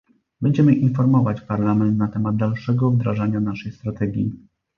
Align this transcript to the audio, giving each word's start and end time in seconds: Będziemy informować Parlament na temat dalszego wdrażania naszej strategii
Będziemy 0.41 0.75
informować 0.75 1.41
Parlament 1.41 1.97
na 1.97 2.07
temat 2.07 2.35
dalszego 2.37 2.91
wdrażania 2.91 3.39
naszej 3.39 3.71
strategii 3.71 4.31